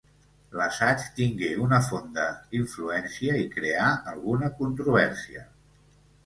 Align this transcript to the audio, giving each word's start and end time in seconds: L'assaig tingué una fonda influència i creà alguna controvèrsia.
L'assaig 0.59 1.03
tingué 1.17 1.49
una 1.65 1.77
fonda 1.87 2.23
influència 2.61 3.37
i 3.43 3.45
creà 3.57 3.91
alguna 4.15 4.51
controvèrsia. 4.63 5.47